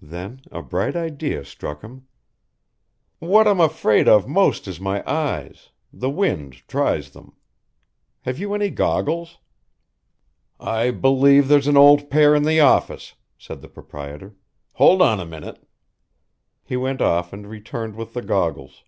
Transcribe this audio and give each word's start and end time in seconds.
Then 0.00 0.40
a 0.50 0.62
bright 0.62 0.96
idea 0.96 1.44
struck 1.44 1.82
him. 1.82 2.06
"What 3.18 3.46
I'm 3.46 3.60
afraid 3.60 4.08
of 4.08 4.26
most 4.26 4.66
is 4.66 4.80
my 4.80 5.06
eyes, 5.06 5.68
the 5.92 6.08
wind 6.08 6.62
tries 6.66 7.10
them. 7.10 7.36
Have 8.22 8.38
you 8.38 8.54
any 8.54 8.70
goggles?" 8.70 9.36
"I 10.58 10.90
believe 10.90 11.48
there's 11.48 11.68
an 11.68 11.76
old 11.76 12.08
pair 12.08 12.34
in 12.34 12.44
the 12.44 12.58
office," 12.60 13.16
said 13.36 13.60
the 13.60 13.68
proprietor, 13.68 14.34
"hold 14.76 15.02
on 15.02 15.20
a 15.20 15.26
minute." 15.26 15.68
He 16.64 16.78
went 16.78 17.02
off 17.02 17.30
and 17.30 17.46
returned 17.46 17.96
with 17.96 18.14
the 18.14 18.22
goggles. 18.22 18.84